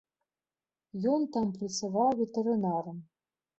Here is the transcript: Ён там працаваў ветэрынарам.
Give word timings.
Ён 1.11 1.27
там 1.37 1.53
працаваў 1.59 2.17
ветэрынарам. 2.25 2.97